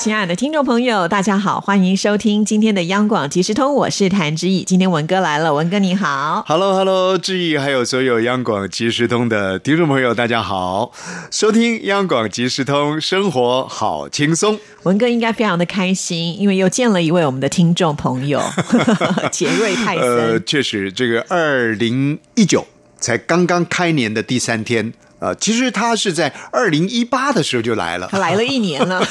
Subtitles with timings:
[0.00, 4.64] 亲爱的听众朋友，大家好，欢迎收听今天的央广即时通，我是谭志毅。
[4.64, 10.90] 今天文哥来了，文哥你好，Hello Hello，志毅还有所有央广即时通的听众朋友，大家好，
[11.30, 14.58] 收听央广即时通，生活好轻松。
[14.84, 18.40] 文哥应该非常的开心，因为又见了一位我们的听众朋友
[19.30, 20.08] 杰瑞泰森。
[20.08, 22.66] 呃，确实，这个二零一九
[22.98, 24.94] 才刚刚开年的第三天。
[25.20, 29.06] 呃，其实他是在二零一八的时候就来了，他来了一年 了。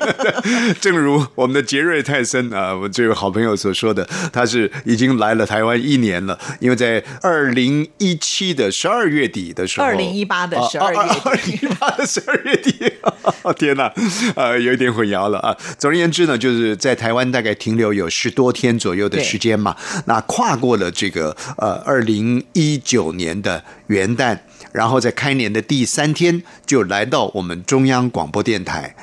[0.80, 12.92] 正如我们的杰瑞泰森啊，我这位好朋友所说的，他是已经来了台湾一年了，因为在二零一七的十二月底的时候，二零一八的十二月，二零一八的十二月底，
[13.56, 13.92] 天哪，
[14.36, 15.56] 呃，有一点混淆了啊。
[15.78, 24.38] 总而言之呢，就是在台湾大概停留有十多天左右的时间嘛，那跨过了这个呃二零一九年的元旦。
[24.72, 28.96] 然后再开开年的第三天就来到我们中央广播电台。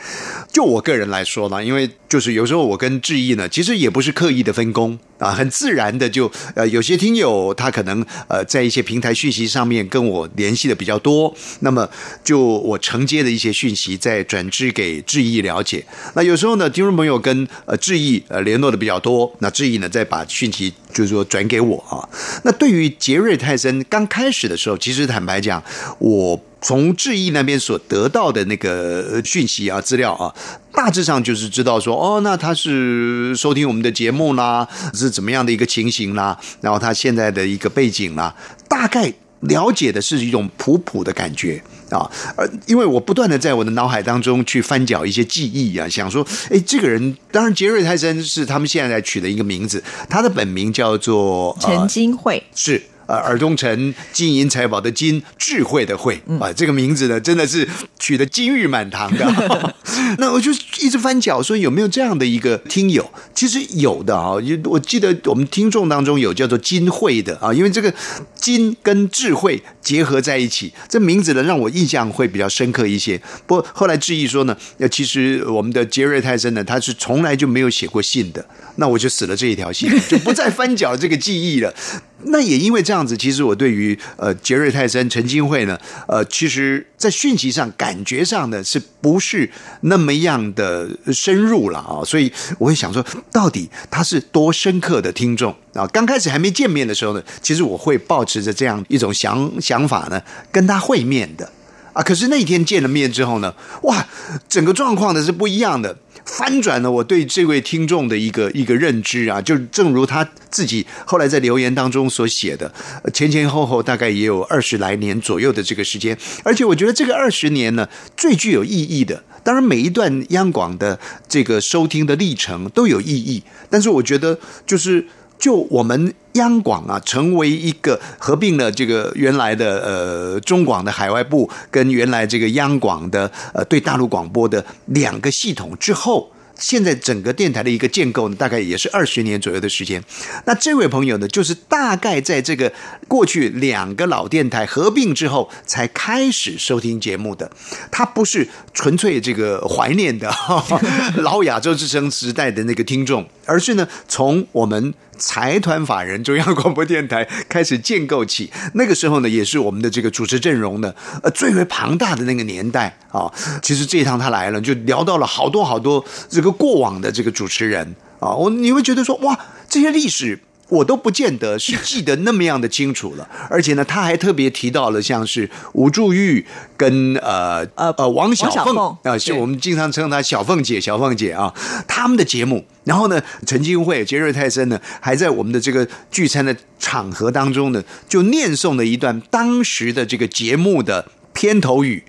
[0.51, 11.89] 就我个人来说呢，因为就是有时候我跟志毅呢，其实也不是刻意的分工啊，很自然的就呃，有些听友他可能呃在一些平台讯息上面跟我联系的比较多，那么
[12.23, 15.85] 就我承接的一些讯息再转至给志毅了解。
[16.15, 22.07] 那有时候呢，听众朋友跟呃志毅呃联络的比较多，那志毅呢再把讯息就是说转给我啊。
[22.43, 25.61] 那对于杰瑞泰森刚开始的时候，其实坦白讲，
[25.99, 26.41] 我。
[26.61, 30.33] 从智毅那边所得到的那个讯息啊、资料啊，
[30.73, 38.35] 大致上就是知道说，哦，那他是收听我们的节目啦，是怎么样的一个情形啦，然后他现在的一个背景啦，
[38.67, 42.09] 大概了解的是一种普普的感觉啊。
[42.35, 52.81] 呃，因为我不断的在我的脑海当中去翻搅一些记忆啊，想说，哎，这个人，当然杰瑞泰森是他们现在取的一个名字，他的本名叫做陈金慧，是。
[53.07, 59.75] 呃，耳东城金银财宝的金，智慧的慧啊，这个名字呢，真的是取得金玉满堂的。
[60.19, 60.51] 那我就
[60.81, 63.09] 一直翻脚，说有没有这样的一个听友？
[63.33, 64.33] 其实有的啊，
[64.65, 67.93] 我记得我们听众当中有叫做金慧的啊，因为这个
[68.35, 73.17] 金跟智慧结合在一起，这名字呢让我印象会比较深刻一些。
[73.45, 74.55] 不过后来质疑说呢，
[74.91, 78.45] 其实我们的杰瑞泰森呢，他是从来就没有写过信的。
[78.75, 81.73] 那我就死了这一条线，就不再翻搅这个记忆了。
[82.23, 89.49] 那也因为这样子，其实我对于呃杰瑞泰森、陈金慧呢，呃，其实在讯息上、感觉上呢，是不是
[89.81, 92.03] 那么样的深入了啊？
[92.03, 95.85] 所以我会想说，到底他是多深刻的听众啊？
[95.87, 101.51] 刚开始还没见面的时候呢，其实我会保持着这样一种想想法呢，跟他会面的
[101.97, 102.03] 啊。
[102.03, 103.53] 可是那天见了面之后呢，
[103.83, 104.05] 哇，
[104.47, 105.97] 整个状况呢是不一样的。
[106.27, 112.69] 翻转了我对这位听众的一个一个认知啊，就正如他自己后来在留言当中所写的，
[113.13, 117.87] 前前后后大概也有二十来年左右的这个时间，而且我觉得这个二十年呢
[118.17, 120.99] 最具有意义的，当然每一段央广的
[121.29, 125.07] 这个收听的历程都有意义，但是我觉得就是。
[125.37, 136.31] 就我们央广啊，成为一个合并了这个原来的呃中广的海外部跟原来这个央广的呃对大陆广播的两个系统之后。
[136.59, 140.03] 现在整个电台的一个建构呢，大概也是二十年左右的时间。
[140.45, 142.73] 那这位朋友呢，就是大概在这个
[143.07, 147.51] 过去两个老电台合并之后，才开始收听节目的。
[147.91, 150.33] 他不是纯粹这个怀念的
[151.21, 154.95] 老亚洲之声时代的那个听众，而是呢，从我们。
[155.17, 163.31] 财团法人中央广播电台开始建构起，那个时候呢，也是我们的这个主持阵容呢，呃，最为庞大的那个年代啊。
[163.61, 168.33] 其实这一趟他来了，就聊到了好多好多这个过往的这个主持人啊。
[168.33, 170.39] 我你会觉得说，哇，这些历史。
[170.69, 176.45] 我都不见得是记得那么样的清楚了， 而且呢，他还特别提到了像是吴祝玉
[176.75, 181.53] 跟呃呃呃王小凤啊，是我们经常称她小凤姐，小凤姐啊，
[181.87, 182.65] 他们的节目。
[182.83, 192.03] 然后呢，陈金慧、杰瑞泰森呢，还在我们的这个聚餐的场合当中呢，就念诵了一段当时的这个节目的片头语。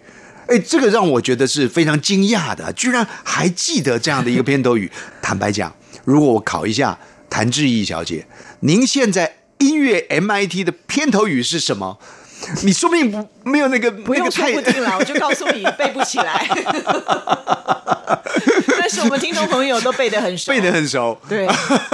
[0.49, 4.91] 哎，这个让我觉得是非常惊讶的，居然还记得这样的一个片头语。
[5.21, 5.73] 坦白讲，
[6.05, 6.99] 如果我考一下
[7.31, 8.27] 谭志毅小姐。
[8.61, 11.99] 您现在音乐 MIT 的片头语是什么？
[12.63, 16.47] 你说不定不没有那个不用说不定了，我就告诉你 背不起来。
[18.79, 21.21] 但是我们听众朋友都背得很熟，背得很熟。
[21.29, 21.47] 对，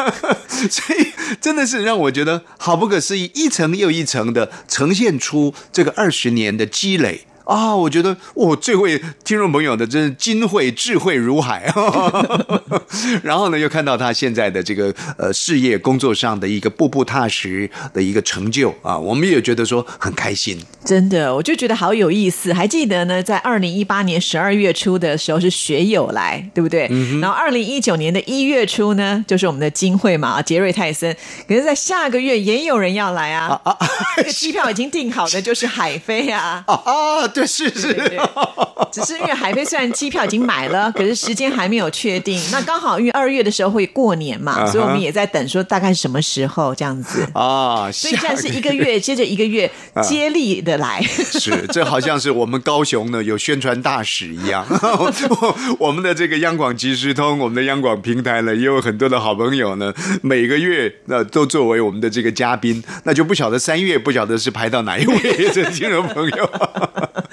[0.47, 11.73] 所以真的是让我觉得好不可思议，一层又一层的呈现出这个二十年的积累啊，我觉得哦，这位听众朋友的真是金慧智慧如海，
[13.23, 20.58] 然后呢，又看到他现在的这个呃事业工作上的一个步步踏实的一个成就啊，我们也觉得说很开心。
[20.85, 22.52] 真的，我就觉得好有意思。
[22.52, 26.88] 还记得呢，在二零一八年十二月初的时候是学友来，对不对？
[27.20, 31.14] 然后二零一九年的一月初呢，就是我们的金慧嘛，杰瑞泰森。
[31.46, 33.61] 可是，在下个月也有人要来啊，
[34.17, 36.64] 这个机票已经订好的就是海飞啊。
[36.67, 37.95] 啊 啊，对，是是，
[38.93, 42.41] 只是因为海飞虽然机票已经买了，可是时间还没有确定。
[42.53, 47.91] 那刚好因为二月的时候会过年嘛，所以我们也在等，说大概什么时候这样子啊。
[47.91, 49.71] 所以现在是一个月接着一个月
[50.03, 54.65] 接力的来，是这好像是我们高雄呢有宣传大使一样。
[55.81, 59.93] 我们的这个央广即时通，我们的央广平台呢，也有很多的好朋友呢，
[60.23, 65.15] 每个月那都作为我们的这个嘉宾，那就不晓得三月不晓得是排到哪一位
[65.53, 66.51] 的听众朋友。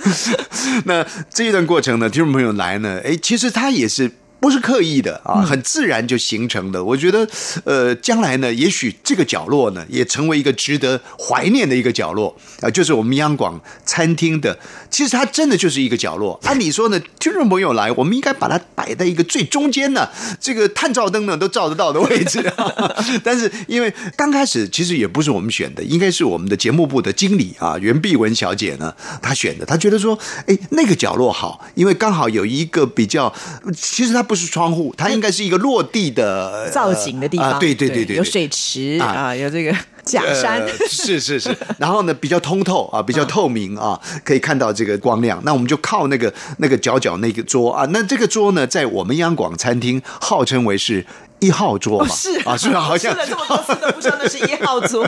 [0.85, 4.11] 那这一段过程呢，听众朋友来呢，哎，其实他也是。
[4.41, 6.83] 不是刻意的啊，很自然就形成的。
[6.83, 7.27] 我觉得，
[7.63, 14.57] 呃，将来呢，也许这个角落呢，也成为一个值得怀念的一个角落啊，就是我们央广餐厅的。
[14.89, 16.37] 其实它真的就是一个角落。
[16.43, 20.09] 按理说呢，听众朋友来，我们应该把它摆在一个最中间呢，
[20.39, 22.51] 这个探照灯呢都照得到的位置。
[23.23, 28.91] 但是因为刚开始其实也不是我们选的，应该是我们的节目部的经理啊，袁碧文小姐呢，
[29.21, 29.65] 她选的。
[29.67, 30.17] 她觉得说，
[30.47, 33.31] 哎，那个角落好，因为刚好有一个比较，
[33.77, 34.25] 其实它。
[34.31, 37.59] 不是窗户，它应该是一个落地的造型的地方。
[37.59, 39.75] 对对对对，有水池啊，有这个
[40.05, 41.53] 假山，是是是。
[41.77, 45.41] 然后呢，比较通透啊，比较透明啊，可以看到这个光亮。
[45.43, 51.05] 那我们就靠那个那个角角那个桌啊，那这个桌呢，在我们央广餐厅号称为是。
[51.41, 52.39] 一号桌嘛，是。
[52.45, 53.11] 啊，是啊，好像。
[53.13, 55.05] 吃了这么多次都不知道那是一号桌，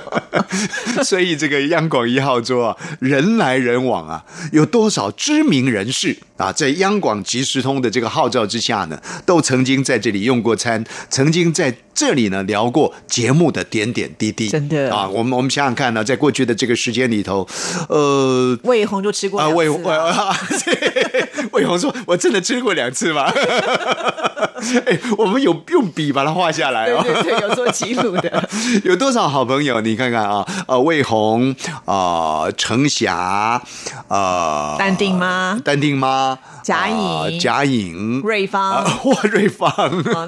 [1.05, 6.17] 所以这个央广一号桌啊，人来人往啊，有多少知名人士？
[6.37, 14.93] 啊，在央广即时通的这个号召之下呢，都曾经在这里用过餐，曾经在这里呢聊过节目的点点滴滴，真的。
[14.93, 17.47] 啊，我们我们想想看呢，在过去的这个时间里头，
[17.87, 19.81] 呃，魏红就吃过啊，魏红，
[21.53, 23.31] 魏红说，我真的吃过两次吗？
[24.85, 28.49] 哎，我们有用笔把它画下来哦，对对，有做记录的。
[28.83, 29.81] 有多少好朋友？
[29.81, 31.55] 你看看啊，呃，魏红
[31.85, 33.61] 啊，程霞
[34.07, 35.59] 啊，淡定吗？
[35.63, 36.37] 淡定吗？
[36.63, 39.69] 贾颖，贾颖，瑞芳， 哇，瑞芳，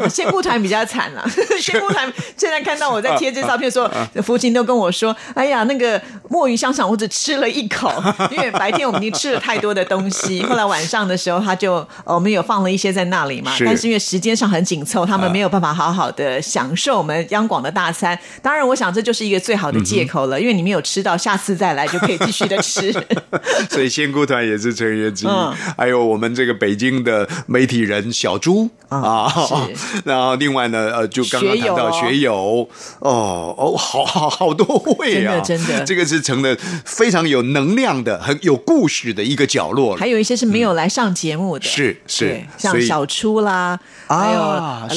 [0.09, 1.25] 仙姑团比较惨了。
[1.61, 3.89] 仙姑团现在看到我在贴这照片，说
[4.21, 7.89] 父亲都跟我说：“哎呀，那个墨鱼香肠我只吃了一口，
[8.31, 10.43] 因为白天我们已经吃了太多的东西。
[10.43, 18.19] 后来晚上的时候，他就我们有放了一些在那里嘛，但是因为时间上很紧凑，他们没有办法好好的享受我们央广的大餐。
[18.41, 22.91] 当然，我想这就是一个最好的借口了，因为你没有吃到，下次再来就可以继续的吃。
[23.71, 25.29] 所以仙姑团也是成员之一，
[25.77, 26.25] 还有我们。
[26.35, 29.31] 这个北京的媒体人小朱啊，
[30.03, 32.67] 然后另外呢，呃，就刚刚谈到学友。
[32.99, 34.65] 哦哦，好好好多
[34.97, 39.95] 位啊，真的，真的，这个是成了非常有能量的、很有故事的一个角落。
[39.95, 43.79] 还有一些是没有来上节目的，是是，像小初啦，
[44.17, 44.41] 还有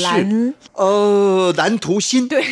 [0.02, 2.44] 蓝呃蓝图新，对，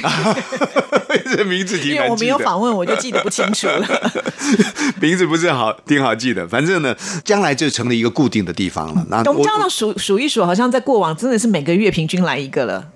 [1.34, 4.12] 这 名字挺因为我没有访问，我就记得不清楚了。
[5.00, 9.04] 名字不是好挺好记的，反正呢，将来就成了一个固定的地方了。
[9.08, 12.88] 那我们这样数数一数，好像在过往真的是每个月平均来一个了。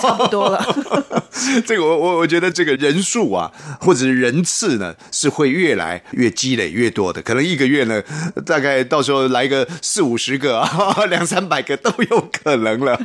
[0.00, 0.64] 差不多了，
[1.66, 3.50] 这个我我我觉得这个人数啊，
[3.80, 7.20] 或者是人次呢，是会越来越积累越多的。
[7.22, 8.02] 可能一个月呢，
[8.46, 12.98] 大概到时候来个四五十个啊， 两三百个都有可能了。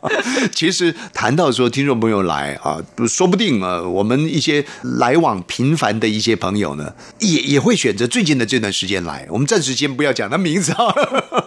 [0.54, 2.78] 其实谈到说听众朋友来啊，
[3.08, 9.26] 说不定啊，我们一些来往频繁的一些朋友呢，也也会选择最近的这段时间来。
[9.30, 10.94] 我们暂时先不要讲他名字啊，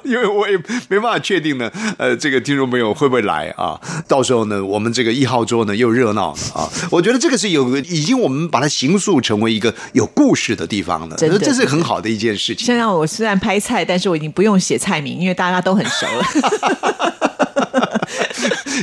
[0.03, 0.57] 因为我也
[0.89, 1.71] 没办法确定呢。
[1.97, 3.79] 呃，这个听众朋友会不会来啊？
[4.07, 4.54] 到时候呢？
[4.63, 6.69] 我们这个一号桌呢又热闹了啊！
[6.91, 12.65] 我觉得这个是有已经我们把它形塑成为一个有故事的地方了，这是很好的一件事情。
[12.65, 16.25] 现在我虽然拍菜，但是我已经不用写菜名，因为大家都很熟了。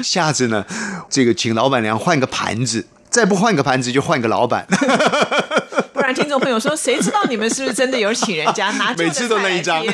[0.02, 0.64] 下次呢，
[1.08, 4.66] 这个请老板娘换个盘子，再不换个盘子就换个老板。
[5.92, 9.84] 不然听众朋友说，谁知道你们是不是真的有请人家拿每次都那一张？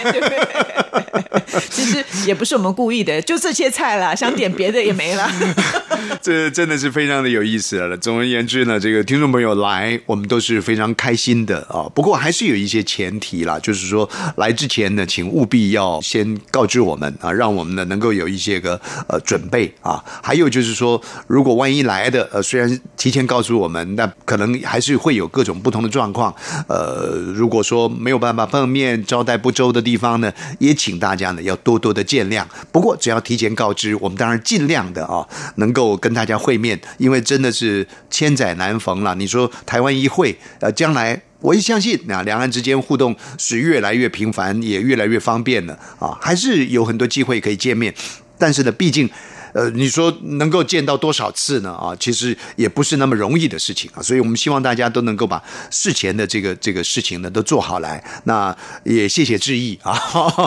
[1.71, 5.31] 其实也不是我们故意的，就这些菜啦， 想点别的也没了。
[6.23, 7.97] 这真的是非常的有意思了。
[7.97, 11.88] 总而言之呢，这个听众朋友来，我们都是非常开心的啊。
[11.95, 20.03] 不过还是有一些前提啦，就是说来之前呢，请务必要先告知我们啊，让我们呢能够有一些个呃准备啊。
[20.23, 26.35] 还有就是说，如果万一来的呃，虽然提前告诉我们，那可能还是会有各种不同的状况。
[26.69, 32.45] 呃，如果说没有办法碰面，招待不周的地方呢，也请大家呢要多多的见谅。
[32.71, 35.26] 不过只要提前告知，我们当然尽量的啊，
[35.57, 39.14] 能够跟大家会面，因为真的是千载难逢了。
[39.17, 47.93] 你说台湾一会，呃，将来我也相信，那两岸之间互动是越来越频繁，也越来越方便了啊，还是有很多机会可以见面。
[48.38, 49.11] 但是呢，毕竟。
[49.59, 51.73] 呃，你说能够见到多少次呢？
[51.73, 58.00] 啊，其实也不是那么容易的事情啊，所以我们希望大家都能够把事前的这个这个事情呢都做好来。
[58.23, 59.99] 那也谢谢致意啊，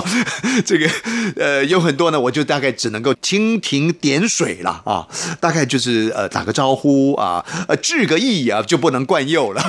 [0.65, 0.89] 这个
[1.35, 5.05] 呃有很多呢，我就大概只能够蜻蜓点水了啊，
[5.41, 9.61] 大概就是呃打个招呼啊，呃致个意啊，就不能惯用了。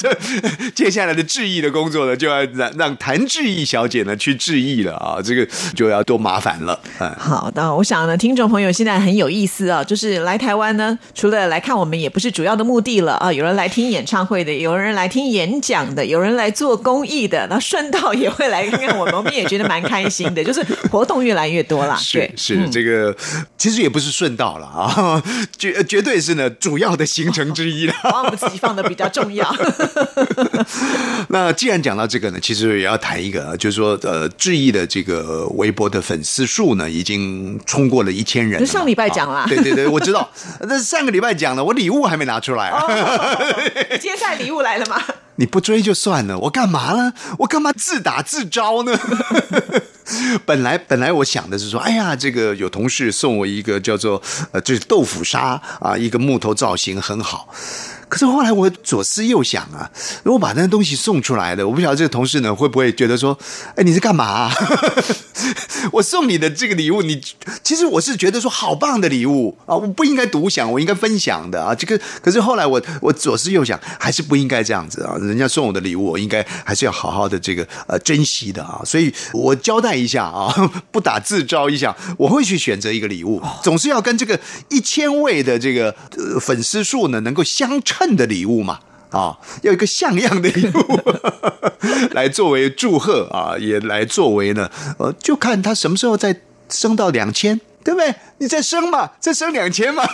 [0.74, 6.80] 接下来的致意的工作呢，就要让让谭志毅小姐呢去致意了啊，这个就要多麻烦了。
[6.98, 8.69] 嗯，好的，我想呢，听众朋友。
[8.72, 13.32] 现在很有意思啊，就是来台湾呢，除了来看我们，也不是主要的目的了啊。
[13.32, 20.42] 有人来听演唱会的，有人来听演讲的，有人来做公益的，那顺道也会来看看我们，我们也觉得蛮开心的。
[20.42, 23.16] 就是活动越来越多了，是是这个，
[23.58, 25.22] 其实也不是顺道了啊，
[25.58, 29.48] 绝绝对是呢主要的行程之一了，把我们自己放的比较重要。
[31.32, 38.66] 那既然讲到这个呢，其实也要谈一个，就是说呃，志毅的这个微博的粉丝数呢，已经冲过了一千人。
[38.66, 40.28] 上礼拜讲了， 对对对，我知道。
[40.66, 42.72] 那上个礼拜讲了，我礼物还没拿出来。
[44.00, 45.00] 接下来礼物来了吗？
[45.36, 47.12] 你不追就算了，我干嘛呢？
[47.38, 48.98] 我干嘛自打自招呢？
[50.44, 54.20] 本来本来我想的是说，哎呀，这个有同事送我一个叫做
[54.50, 57.48] 呃，就是豆腐沙啊，一个木头造型很好。
[58.10, 59.88] 可是后来我左思右想啊，
[60.24, 63.38] 如果把那东西送出来了，我不晓得这个同事呢会不会觉得说，
[63.76, 64.50] 哎，你是干嘛？
[65.92, 67.20] 我送你的这个礼物，你
[67.62, 71.74] 其实我是觉得说好棒的礼物啊，我不应该独享，我应该分享的啊。
[71.74, 75.16] 这个可是后来我我左思右想，还是不应该这样子啊。
[75.20, 78.82] 人家送我的礼物，我应该还是要好好的这个呃珍惜的啊。
[78.84, 80.52] 所以我交代一下啊，
[80.90, 84.38] 不打自招一下，我会去选择一个礼物，总是要跟这个
[84.68, 88.16] 一千位的这个呃粉丝数呢能够相称。
[88.16, 88.80] 的礼物嘛，
[89.10, 91.00] 啊，要一个像样的礼物
[92.12, 97.60] 来作为祝贺啊，也来作为呢，呃，就看他什么时候再升到两千。
[97.82, 98.14] 对不对？
[98.38, 100.06] 你再升嘛，再升两千嘛。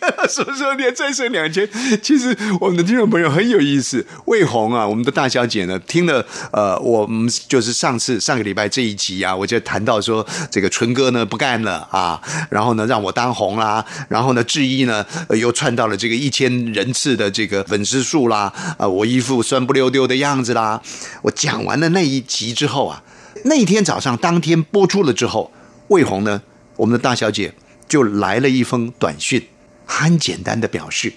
[0.00, 1.68] 看到什么时候你再升两千？
[2.02, 4.04] 其实我们的听众朋友很有意思。
[4.26, 12.20] 魏红啊，我们的大小姐呢，听了呃，我们就是上次上个礼拜这一集啊，我就谈到说这个纯哥呢不干了啊，
[12.50, 20.80] 然后呢让我当红啦，然后呢志毅呢又窜到了这个一千人次的这个粉丝数啦啊，我一副酸不溜丢的样子啦。
[21.22, 23.02] 我讲完了那一集之后啊，
[23.44, 25.52] 那天早上当天播出了之后，
[25.88, 26.42] 魏红呢。
[26.76, 27.54] 我们的大小姐
[27.88, 29.48] 就来了一封短讯，
[29.84, 31.12] 很简单的表示，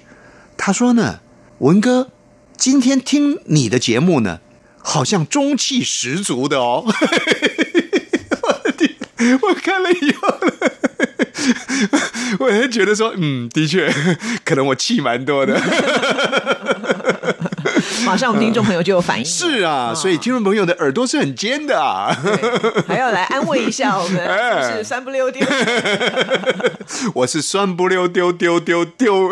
[0.58, 1.20] 她说呢，
[1.60, 2.12] 文哥，
[2.58, 4.40] 今天听你的节目呢，
[4.78, 6.86] 好像中气十足的哦。
[6.86, 6.94] 我
[8.72, 8.96] 的，
[9.42, 10.40] 我看了以后，
[12.46, 13.94] 我也觉得说，嗯，的确，
[14.46, 15.60] 可能我气蛮多的。
[18.10, 22.10] 马上我们听众朋友就有反应，是啊，所以听众朋友的耳朵是很尖的啊，
[22.88, 25.46] 还要来安慰一下我们，是酸不溜丢，
[27.14, 29.30] 我是酸不溜丢丢丢丢。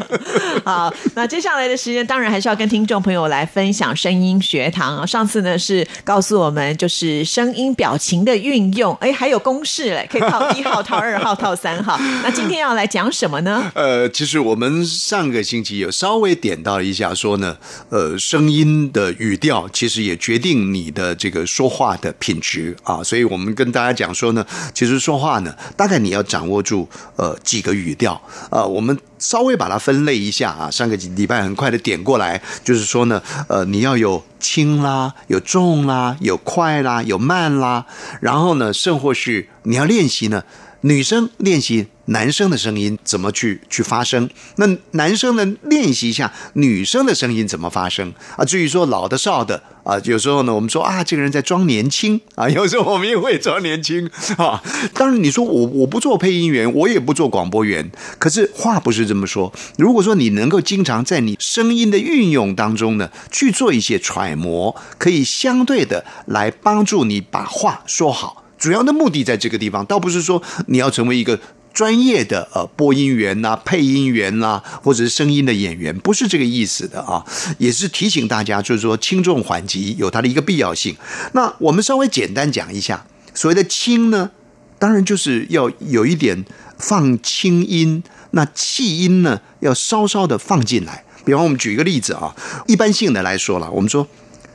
[0.64, 5.04] 好，那接下来的时间当然还是要跟听众朋友来分享声音学堂啊。
[5.04, 12.00] 上次呢是告诉我们就是声音表情的运用，哎，还有公式嘞，可以套一号、套二号、套三号。
[12.22, 13.70] 那今天要来讲什么呢？
[13.74, 17.58] 呃，其实我们上个星期有稍微点到一下，说呢，
[17.90, 18.05] 呃。
[18.18, 24.44] 声音的语调其实也决定你的这个说话的品质啊，所以我们跟大家讲说呢，
[24.74, 28.20] 其实说话呢，大概你要掌握住呃几个语调
[28.50, 37.86] 啊，我们稍微把它分类一下啊，上个礼拜很快的点过来，就是说呢，呃，你要有轻啦，有重啦，有快啦，有慢啦，
[38.20, 40.44] 然后呢，甚或是你要练习呢，
[40.86, 41.88] 女生练习。
[42.08, 44.30] 男生的声音怎么去去发声？
[44.58, 45.44] 那男生呢？
[45.64, 48.44] 练习一下女生的声音怎么发声啊？
[48.44, 54.62] 至于说老的少的啊，有时候呢，我们说啊，这个人在装年轻啊， 有时候我们也会装年轻啊。
[54.94, 57.90] 当然，你说我我不做配音员，我也不做广播员，
[58.20, 59.52] 可是话不是这么说。
[59.76, 68.44] 如果说你能够经常在你声音的运用当中呢，去做一些揣摩，可以相对的来帮助你把话说好。
[68.58, 71.38] 主要的目的在这个地方，倒不是说你要成为一个
[71.72, 77.24] 专业的呃播音员呐、配音员呐、或者是声音的演员，不是这个意思的啊。
[77.58, 80.96] 也是提醒大家，就是说轻重缓急有它的一个必要性。
[81.32, 84.30] 那我们稍微简单讲一下，所谓的轻呢，
[84.78, 86.44] 当然就是要有一点
[86.78, 91.04] 放轻音，那气音呢要稍稍的放进来。
[91.26, 92.34] 比方我们举一个例子啊，
[92.66, 94.06] 一般性的来说了，我们说，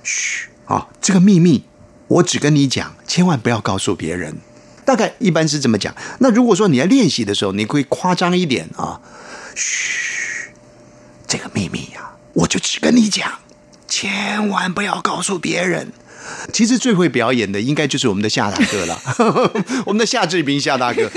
[0.04, 1.64] 嘘啊，这个秘密
[2.12, 4.36] 我只跟你讲，千万不要告诉别人。
[4.84, 5.96] 大概一般是这么讲。
[6.20, 9.00] 那如果说你在练习的时候，你可以夸张一点啊，
[9.56, 10.52] 嘘，
[11.26, 13.40] 这个秘密呀、我就只跟你讲，
[13.88, 15.94] 千万不要告诉别人。
[16.54, 19.02] 其实最会表演的应该就是我们的夏大哥了，
[19.86, 21.10] 我们的夏志平夏大哥，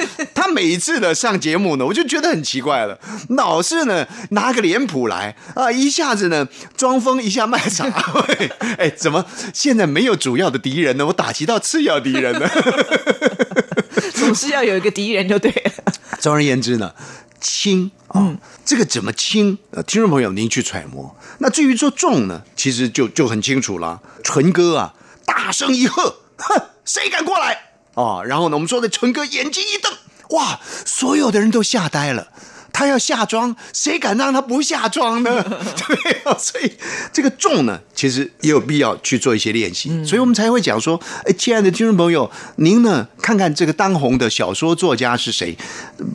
[0.55, 2.97] 每一次的上节目呢，我就觉得很奇怪了，
[3.31, 6.47] 老是呢拿个脸谱来啊，一下子呢
[6.77, 7.85] 装疯，一下卖傻，
[8.79, 11.07] 哎，怎么现在没有主要的敌人呢？
[11.07, 12.49] 我打击到次要敌人呢？
[14.15, 15.93] 总是要有一个敌人就对了。
[16.21, 16.95] 总而言之呢，
[17.41, 19.59] 轻啊、这个怎么轻？
[19.73, 21.17] 呃，听众朋友您去揣摩。
[21.39, 24.01] 那至于说重呢，其实就就很清楚了。
[24.23, 24.95] 纯哥啊，
[25.27, 27.73] 大声一喝，哼，谁敢过来？
[27.95, 29.93] 啊，然后呢，我们说的纯哥眼睛一瞪，
[30.31, 32.29] 哇，所有的人都吓呆了。
[32.77, 35.41] 他要下庄，谁敢让他不下庄呢？
[35.87, 36.73] 对啊，所以
[37.13, 45.57] 这个重呢，其实也有必要去做一些练习，所以我们才会讲说，哎，亲爱的听众朋友，您呢看看这个当红的小说作家是谁，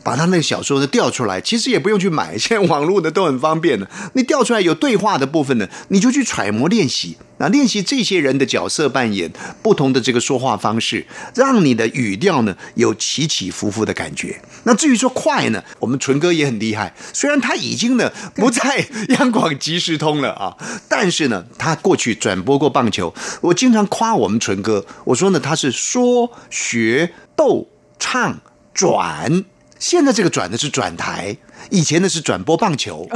[0.04, 7.16] 把他那个小说呢调出来，其实也不用去买，现在网络的都很方便的，你调出来有对话的部分呢，你就去揣摩练习。
[7.40, 9.32] 那练习这些人的角色扮演，
[9.64, 11.06] 不同的这个说话方式，
[11.36, 14.40] 让你的语调呢有起起伏伏的感觉。
[14.64, 18.86] 那至于说快呢，我们纯哥也很厉害，虽然他已经呢不在
[19.18, 20.56] 央广即时通了啊，
[20.88, 27.68] 但是呢，他过去转播过棒球，我经常夸我们纯哥，我说呢他是说学逗
[27.98, 28.40] 唱
[28.74, 29.46] 转，
[29.80, 31.36] 现在这个转的是转台，
[31.72, 33.08] 以前的是转播棒球。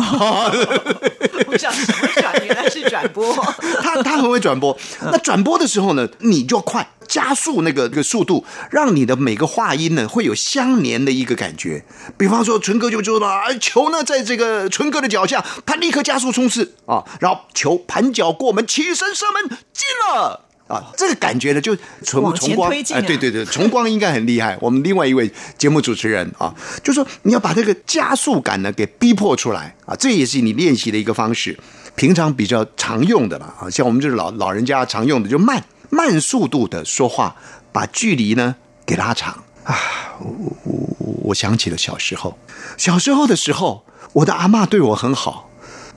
[1.47, 2.33] 我想什么转？
[2.45, 3.35] 原来是转播。
[3.83, 4.75] 他他很会转播。
[5.01, 11.83] 那转播的时候呢，你就要快加速那个那个速度，让你的每个话音呢会有相连的一个感觉。
[12.17, 20.45] 比方说，纯哥就说了，啊球呢在这个纯哥的脚下，他立刻加速冲刺啊，然后球盘脚过门，起身射门进了。
[20.67, 24.57] 啊，这个感觉呢，就重往前重光，哎，对对对，从光应该很厉害。
[24.61, 31.57] 我们另外一位节目主持人啊， 就说你要把这个加速感呢给逼迫出来啊，这也是你练习的一个方式。
[31.95, 37.35] 平常比较常用的吧啊，像我们就是老老人家常用的，就慢慢速度的说话，
[37.71, 39.77] 把距离呢给拉长啊。
[40.19, 40.29] 我
[40.63, 42.37] 我我我想起了小时候，
[42.77, 45.51] 小时候的时候，我的阿嬷对我很好，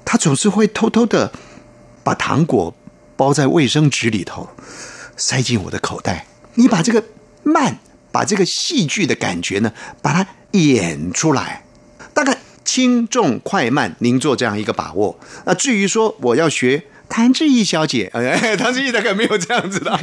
[0.04, 1.32] 她总是会偷偷的
[2.02, 2.74] 把糖果
[3.16, 4.48] 包在卫生纸里头，
[5.16, 6.26] 塞进我的口袋。
[6.54, 7.02] 你把这个
[7.42, 7.78] 慢，
[8.12, 11.64] 把这个戏剧的感觉呢，把它演出来，
[12.12, 15.18] 大概轻重快慢，您做这样一个把握。
[15.44, 16.84] 那至于说我要学。
[17.08, 19.98] 谭志毅小姐，哎，谭志毅大概没有这样子的。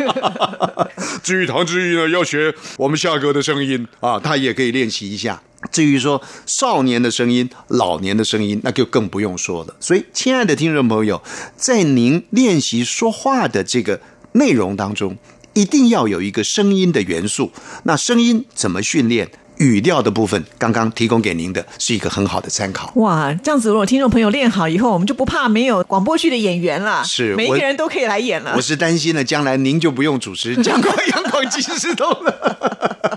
[1.21, 5.41] 至于唐志毅呢，要学我们夏哥的声音啊，他也可以练习一下。
[5.71, 9.75] 至于说少年的声音、老年的声音，那就更不用说了。
[9.79, 11.21] 所以，亲爱的听众朋友，
[11.55, 14.01] 在您练习说话的这个
[14.33, 15.17] 内容当中，
[15.53, 17.51] 一定要有一个声音的元素。
[17.83, 19.29] 那声音怎么训练？
[19.63, 22.91] 语调的部分，刚刚提供给您的是一个很好的参考。
[22.95, 28.61] 哇，这样子如果听众朋友练好以后，我们就不怕没有广播剧的演员了，是每一个人都可以来演了我。
[28.61, 33.13] 是担心呢，将来您就不用主持阳光阳光金石头了。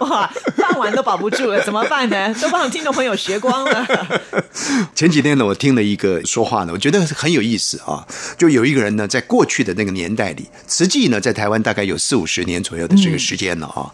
[0.00, 0.30] 哇，
[0.78, 2.32] 饭碗都保不住了， 怎么办呢？
[2.40, 3.86] 都帮听众朋友学光了。
[4.94, 8.06] 前几天呢，我听了一个说话呢，我觉得很有意思啊。
[8.36, 13.90] 就有一个人呢，在过去的那个年代里，慈济呢在台湾大概有四五十年左右的这个时间了啊。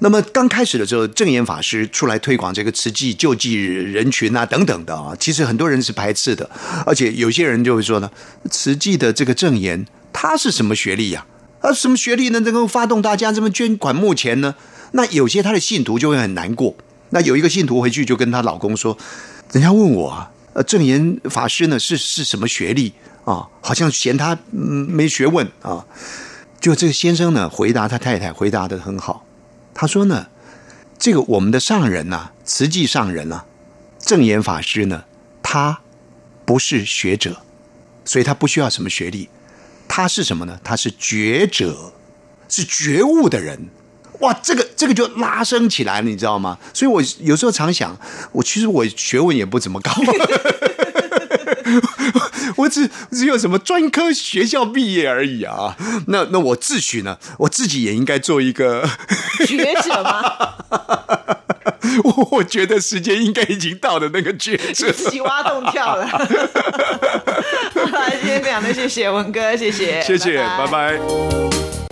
[0.00, 6.50] 那么刚开始的时候，正言法师出来推广这个慈济救济人群啊等等的啊，其实很多人是排斥的，
[6.84, 8.10] 而且有些人就会说呢，
[8.50, 11.24] 慈济的这个正言他是什么学历呀、
[11.60, 11.72] 啊？
[11.72, 12.40] 什么学历呢？
[12.40, 14.56] 能够发动大家这么捐款募钱呢？
[14.92, 16.74] 那有些他的信徒就会很难过。
[17.10, 18.96] 那有一个信徒回去就跟她老公说
[19.52, 22.92] ：“人家问我啊，呃，正言法师呢是是什么学历
[23.24, 23.48] 啊？
[23.60, 25.86] 好像嫌他嗯没学问啊。”
[26.58, 29.24] 就这个先生呢回答他太太回答的很好，
[29.72, 30.26] 他说呢，
[30.98, 33.44] 这个我们的上人呐、慈济上人啊，
[34.00, 35.04] 正言法师呢，
[35.42, 35.80] 他
[36.44, 37.36] 不是学者，
[38.04, 39.28] 所以他不需要什么学历，
[39.86, 40.58] 他是什么呢？
[40.64, 41.92] 他是觉者，
[42.48, 43.68] 是觉悟的人。
[44.20, 46.56] 哇，这个这个就拉升起来了，你知道吗？
[46.72, 47.96] 所以我有时候常想，
[48.32, 49.90] 我其实我学问也不怎么高，
[52.56, 55.76] 我只只有什么专科学校毕业而已啊。
[56.08, 58.88] 那那我自诩呢，我自己也应该做一个
[59.46, 60.54] 学者吗？
[62.04, 64.90] 我我觉得时间应该已经到了那个抉择。
[64.92, 66.06] 自己挖洞跳了。
[66.10, 66.26] 好了，
[68.20, 71.85] 今天非常的谢谢文哥，谢谢，谢谢，拜拜拜